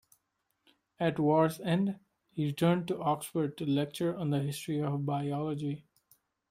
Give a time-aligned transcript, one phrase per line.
[0.99, 1.99] At war's end,
[2.31, 5.85] he returned to Oxford to lecture on the history of biology.